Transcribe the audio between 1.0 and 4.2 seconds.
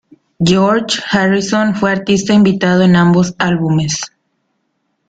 Harrison fue artista invitado en ambos álbumes.